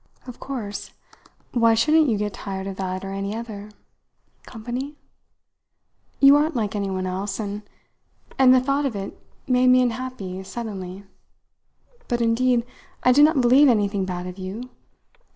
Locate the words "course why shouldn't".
0.39-2.09